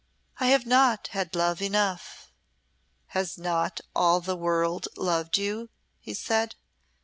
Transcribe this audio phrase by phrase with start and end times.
[0.39, 2.31] "I have not had love enough."
[3.09, 6.55] "Has not all the world loved you?" he said.